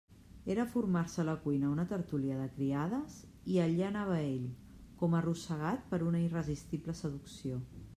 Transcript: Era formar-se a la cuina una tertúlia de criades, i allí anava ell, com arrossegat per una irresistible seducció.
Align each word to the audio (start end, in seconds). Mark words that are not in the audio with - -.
Era 0.53 0.63
formar-se 0.69 1.19
a 1.23 1.25
la 1.27 1.35
cuina 1.43 1.69
una 1.73 1.85
tertúlia 1.91 2.39
de 2.39 2.47
criades, 2.55 3.19
i 3.57 3.61
allí 3.67 3.87
anava 3.91 4.19
ell, 4.33 4.51
com 5.03 5.19
arrossegat 5.23 5.89
per 5.95 6.05
una 6.11 6.29
irresistible 6.31 7.03
seducció. 7.07 7.67